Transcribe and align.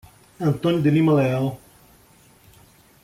Antônio 0.39 0.81
de 0.81 0.89
Lima 0.89 1.13
Leao 1.13 1.59